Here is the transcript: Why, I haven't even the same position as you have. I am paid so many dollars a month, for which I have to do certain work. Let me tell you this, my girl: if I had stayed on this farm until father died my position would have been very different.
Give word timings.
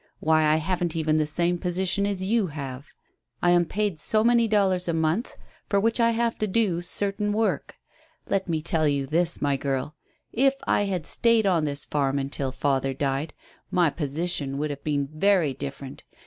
Why, 0.19 0.45
I 0.47 0.55
haven't 0.55 0.95
even 0.95 1.17
the 1.17 1.27
same 1.27 1.59
position 1.59 2.07
as 2.07 2.23
you 2.25 2.47
have. 2.47 2.87
I 3.39 3.51
am 3.51 3.65
paid 3.65 3.99
so 3.99 4.23
many 4.23 4.47
dollars 4.47 4.87
a 4.87 4.95
month, 4.95 5.37
for 5.69 5.79
which 5.79 5.99
I 5.99 6.09
have 6.09 6.39
to 6.39 6.47
do 6.47 6.81
certain 6.81 7.31
work. 7.31 7.75
Let 8.27 8.49
me 8.49 8.63
tell 8.63 8.87
you 8.87 9.05
this, 9.05 9.43
my 9.43 9.57
girl: 9.57 9.95
if 10.33 10.55
I 10.65 10.85
had 10.85 11.05
stayed 11.05 11.45
on 11.45 11.65
this 11.65 11.85
farm 11.85 12.17
until 12.17 12.51
father 12.51 12.95
died 12.95 13.35
my 13.69 13.91
position 13.91 14.57
would 14.57 14.71
have 14.71 14.83
been 14.83 15.05
very 15.05 15.53
different. 15.53 16.03